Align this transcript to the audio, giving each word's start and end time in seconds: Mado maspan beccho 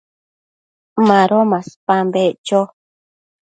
Mado 1.07 1.39
maspan 1.51 2.05
beccho 2.13 2.61